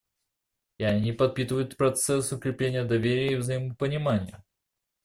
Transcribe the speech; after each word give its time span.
И 0.79 0.83
они 0.83 1.11
подпитывают 1.11 1.77
процесс 1.77 2.31
укрепления 2.33 2.83
доверия 2.83 3.33
и 3.33 3.35
взаимопонимания. 3.35 4.43